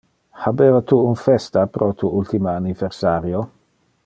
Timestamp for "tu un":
0.91-1.13